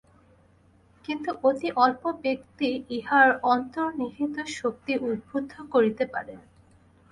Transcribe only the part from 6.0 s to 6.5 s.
পারেন।